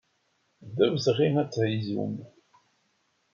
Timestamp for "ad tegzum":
1.41-2.15